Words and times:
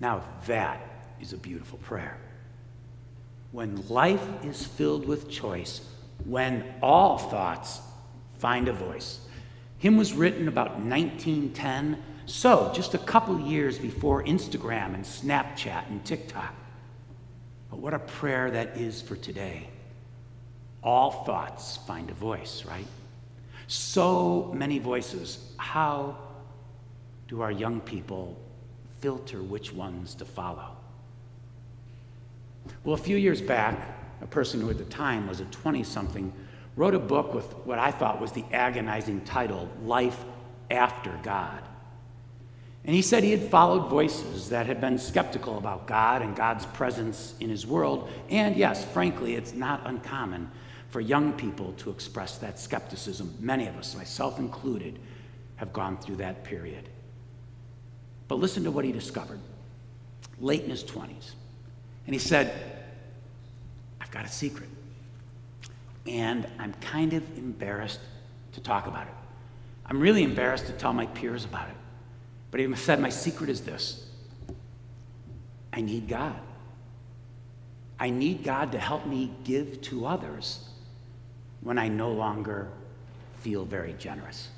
Now, 0.00 0.22
that 0.46 0.80
is 1.20 1.32
a 1.32 1.36
beautiful 1.36 1.78
prayer. 1.78 2.18
When 3.52 3.88
life 3.88 4.26
is 4.44 4.64
filled 4.64 5.06
with 5.06 5.30
choice, 5.30 5.80
when 6.24 6.64
all 6.82 7.18
thoughts 7.18 7.80
find 8.38 8.68
a 8.68 8.72
voice. 8.72 9.20
Hymn 9.78 9.96
was 9.96 10.12
written 10.12 10.48
about 10.48 10.78
1910, 10.80 12.02
so 12.26 12.72
just 12.74 12.94
a 12.94 12.98
couple 12.98 13.38
years 13.40 13.78
before 13.78 14.24
Instagram 14.24 14.94
and 14.94 15.04
Snapchat 15.04 15.88
and 15.88 16.04
TikTok. 16.04 16.54
But 17.70 17.78
what 17.80 17.94
a 17.94 17.98
prayer 17.98 18.50
that 18.50 18.76
is 18.76 19.02
for 19.02 19.16
today. 19.16 19.68
All 20.82 21.24
thoughts 21.24 21.78
find 21.86 22.10
a 22.10 22.14
voice, 22.14 22.64
right? 22.64 22.86
So 23.66 24.52
many 24.54 24.78
voices. 24.78 25.52
How 25.58 26.16
do 27.26 27.42
our 27.42 27.52
young 27.52 27.80
people 27.80 28.38
filter 29.00 29.42
which 29.42 29.72
ones 29.72 30.14
to 30.16 30.24
follow? 30.24 30.76
Well, 32.84 32.94
a 32.94 32.98
few 32.98 33.16
years 33.16 33.40
back, 33.40 33.78
a 34.20 34.26
person 34.26 34.60
who 34.60 34.70
at 34.70 34.78
the 34.78 34.84
time 34.84 35.28
was 35.28 35.40
a 35.40 35.44
20 35.46 35.82
something 35.84 36.32
wrote 36.76 36.94
a 36.94 36.98
book 36.98 37.34
with 37.34 37.52
what 37.64 37.78
I 37.78 37.90
thought 37.90 38.20
was 38.20 38.32
the 38.32 38.44
agonizing 38.52 39.22
title, 39.22 39.68
Life 39.82 40.24
After 40.70 41.18
God. 41.22 41.62
And 42.84 42.94
he 42.94 43.02
said 43.02 43.22
he 43.22 43.32
had 43.32 43.50
followed 43.50 43.90
voices 43.90 44.48
that 44.50 44.66
had 44.66 44.80
been 44.80 44.98
skeptical 44.98 45.58
about 45.58 45.86
God 45.86 46.22
and 46.22 46.34
God's 46.34 46.64
presence 46.66 47.34
in 47.40 47.50
his 47.50 47.66
world. 47.66 48.08
And 48.30 48.56
yes, 48.56 48.84
frankly, 48.84 49.34
it's 49.34 49.52
not 49.52 49.82
uncommon 49.84 50.50
for 50.88 51.00
young 51.00 51.32
people 51.34 51.72
to 51.78 51.90
express 51.90 52.38
that 52.38 52.58
skepticism. 52.58 53.34
Many 53.40 53.66
of 53.66 53.76
us, 53.76 53.94
myself 53.94 54.38
included, 54.38 54.98
have 55.56 55.72
gone 55.72 55.98
through 55.98 56.16
that 56.16 56.44
period. 56.44 56.88
But 58.28 58.36
listen 58.36 58.64
to 58.64 58.70
what 58.70 58.84
he 58.84 58.92
discovered 58.92 59.40
late 60.38 60.62
in 60.62 60.70
his 60.70 60.84
20s. 60.84 61.32
And 62.06 62.14
he 62.14 62.18
said, 62.18 62.52
I've 64.00 64.10
got 64.10 64.24
a 64.24 64.28
secret. 64.28 64.68
And 66.06 66.46
I'm 66.58 66.72
kind 66.74 67.14
of 67.14 67.22
embarrassed 67.36 68.00
to 68.52 68.60
talk 68.60 68.86
about 68.86 69.06
it. 69.06 69.14
I'm 69.86 70.00
really 70.00 70.22
embarrassed 70.22 70.66
to 70.66 70.72
tell 70.72 70.92
my 70.92 71.06
peers 71.06 71.44
about 71.44 71.68
it. 71.68 71.74
But 72.50 72.60
he 72.60 72.74
said, 72.76 73.00
My 73.00 73.08
secret 73.08 73.50
is 73.50 73.62
this 73.62 74.06
I 75.72 75.80
need 75.80 76.08
God. 76.08 76.38
I 78.00 78.10
need 78.10 78.44
God 78.44 78.72
to 78.72 78.78
help 78.78 79.06
me 79.06 79.32
give 79.44 79.80
to 79.82 80.06
others 80.06 80.68
when 81.62 81.78
I 81.78 81.88
no 81.88 82.12
longer 82.12 82.68
feel 83.40 83.64
very 83.64 83.94
generous. 83.98 84.48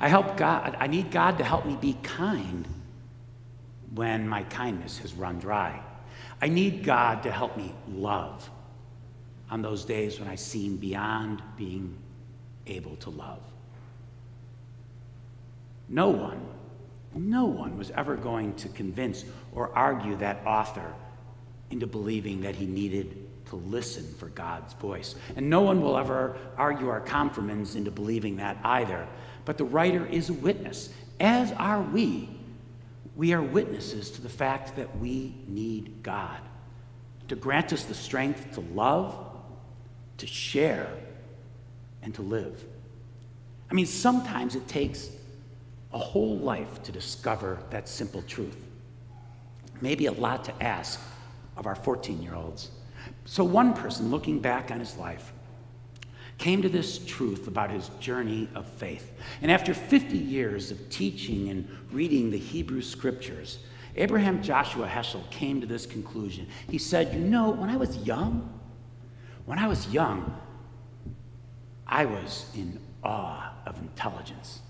I 0.00 0.08
help 0.08 0.36
God, 0.36 0.76
I 0.78 0.86
need 0.86 1.10
God 1.10 1.38
to 1.38 1.44
help 1.44 1.66
me 1.66 1.76
be 1.80 1.94
kind 2.02 2.66
when 3.94 4.28
my 4.28 4.42
kindness 4.44 4.98
has 4.98 5.14
run 5.14 5.38
dry. 5.38 5.80
I 6.40 6.48
need 6.48 6.84
God 6.84 7.22
to 7.24 7.30
help 7.30 7.56
me 7.56 7.74
love 7.88 8.48
on 9.50 9.62
those 9.62 9.84
days 9.84 10.20
when 10.20 10.28
I 10.28 10.34
seem 10.34 10.76
beyond 10.76 11.42
being 11.56 11.96
able 12.66 12.96
to 12.96 13.10
love. 13.10 13.40
No 15.88 16.10
one, 16.10 16.46
no 17.14 17.46
one 17.46 17.78
was 17.78 17.90
ever 17.92 18.16
going 18.16 18.54
to 18.56 18.68
convince 18.68 19.24
or 19.52 19.76
argue 19.76 20.16
that 20.16 20.42
author 20.46 20.92
into 21.70 21.86
believing 21.86 22.42
that 22.42 22.54
he 22.54 22.66
needed 22.66 23.24
to 23.46 23.56
listen 23.56 24.04
for 24.18 24.26
God's 24.28 24.74
voice. 24.74 25.14
And 25.36 25.48
no 25.48 25.62
one 25.62 25.80
will 25.80 25.96
ever 25.96 26.36
argue 26.56 26.88
our 26.88 27.00
confirmants 27.00 27.74
into 27.74 27.90
believing 27.90 28.36
that 28.36 28.58
either. 28.62 29.06
But 29.44 29.56
the 29.56 29.64
writer 29.64 30.04
is 30.06 30.28
a 30.28 30.34
witness, 30.34 30.90
as 31.18 31.52
are 31.52 31.80
we. 31.80 32.28
We 33.18 33.34
are 33.34 33.42
witnesses 33.42 34.10
to 34.12 34.22
the 34.22 34.30
fact 34.30 34.76
that 34.76 34.98
we 34.98 35.34
need 35.46 36.02
God 36.02 36.40
to 37.28 37.36
grant 37.36 37.74
us 37.74 37.84
the 37.84 37.92
strength 37.92 38.54
to 38.54 38.60
love 38.60 39.28
to 40.18 40.26
share, 40.26 40.92
and 42.02 42.14
to 42.14 42.22
live. 42.22 42.62
I 43.70 43.74
mean, 43.74 43.86
sometimes 43.86 44.54
it 44.54 44.68
takes 44.68 45.10
a 45.92 45.98
whole 45.98 46.38
life 46.38 46.82
to 46.82 46.92
discover 46.92 47.58
that 47.70 47.88
simple 47.88 48.22
truth. 48.22 48.56
Maybe 49.80 50.06
a 50.06 50.12
lot 50.12 50.44
to 50.44 50.62
ask 50.62 51.00
of 51.56 51.66
our 51.66 51.74
14 51.74 52.22
year 52.22 52.34
olds. 52.34 52.70
So, 53.24 53.44
one 53.44 53.74
person 53.74 54.10
looking 54.10 54.40
back 54.40 54.70
on 54.70 54.80
his 54.80 54.96
life 54.96 55.32
came 56.38 56.62
to 56.62 56.68
this 56.68 56.98
truth 57.04 57.48
about 57.48 57.70
his 57.70 57.88
journey 58.00 58.48
of 58.54 58.66
faith. 58.66 59.12
And 59.42 59.50
after 59.50 59.74
50 59.74 60.16
years 60.16 60.70
of 60.70 60.88
teaching 60.88 61.48
and 61.50 61.68
reading 61.90 62.30
the 62.30 62.38
Hebrew 62.38 62.80
scriptures, 62.80 63.58
Abraham 63.96 64.40
Joshua 64.40 64.86
Heschel 64.86 65.28
came 65.30 65.60
to 65.60 65.66
this 65.66 65.84
conclusion. 65.84 66.46
He 66.70 66.78
said, 66.78 67.12
You 67.12 67.20
know, 67.20 67.50
when 67.50 67.68
I 67.68 67.76
was 67.76 67.96
young, 67.98 68.58
when 69.44 69.58
I 69.58 69.66
was 69.66 69.88
young, 69.88 70.38
I 71.86 72.04
was 72.04 72.46
in 72.54 72.78
awe 73.02 73.52
of 73.66 73.76
intelligence. 73.78 74.60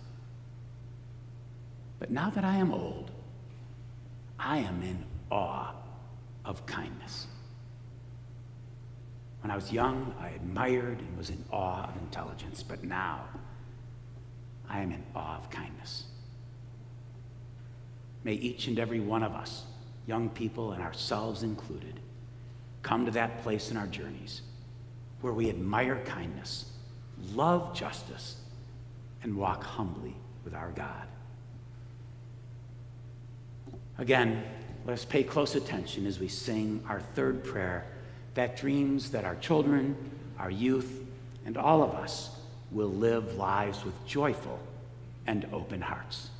But 1.99 2.11
now 2.11 2.31
that 2.31 2.45
I 2.45 2.57
am 2.57 2.73
old, 2.73 3.11
I 4.39 4.59
am 4.59 4.83
in 4.83 5.05
awe 5.31 5.73
of 6.45 6.65
kindness. 6.65 7.27
When 9.43 9.51
I 9.51 9.55
was 9.55 9.73
young, 9.73 10.15
I 10.21 10.31
admired 10.31 10.99
and 10.99 11.17
was 11.17 11.31
in 11.31 11.45
awe 11.53 11.85
of 11.85 11.97
intelligence, 12.03 12.63
but 12.63 12.83
now 12.83 13.25
I 14.69 14.81
am 14.81 14.93
in 14.93 15.03
awe 15.15 15.37
of 15.37 15.51
kindness. 15.51 16.05
May 18.25 18.35
each 18.35 18.67
and 18.67 18.79
every 18.79 19.01
one 19.01 19.23
of 19.23 19.33
us, 19.33 19.65
young 20.07 20.29
people 20.29 20.73
and 20.73 20.83
ourselves 20.83 21.43
included, 21.43 22.01
come 22.83 23.05
to 23.05 23.11
that 23.13 23.43
place 23.43 23.71
in 23.71 23.77
our 23.77 23.87
journeys 23.87 24.43
where 25.21 25.33
we 25.33 25.49
admire 25.49 26.03
kindness, 26.05 26.73
love 27.35 27.75
justice, 27.75 28.37
and 29.23 29.37
walk 29.37 29.65
humbly 29.65 30.15
with 30.45 30.55
our 30.55 30.71
God. 30.71 31.07
Again, 33.99 34.45
let 34.87 34.93
us 34.95 35.05
pay 35.05 35.25
close 35.25 35.55
attention 35.55 36.07
as 36.07 36.21
we 36.21 36.29
sing 36.29 36.83
our 36.89 37.01
third 37.01 37.43
prayer 37.45 37.87
that 38.39 38.57
dreams 38.57 39.11
that 39.11 39.25
our 39.25 39.35
children, 39.37 39.97
our 40.39 40.51
youth, 40.51 41.01
and 41.45 41.57
all 41.57 41.83
of 41.83 41.91
us 41.97 42.31
will 42.71 42.89
live 42.89 43.35
lives 43.35 43.85
with 43.85 44.07
joyful 44.07 44.61
and 45.27 45.45
open 45.53 45.81
hearts. 45.81 46.31